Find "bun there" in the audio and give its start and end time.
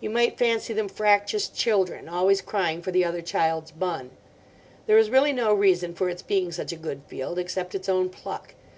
3.70-4.98